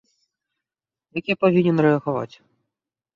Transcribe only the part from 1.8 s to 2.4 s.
рэагаваць?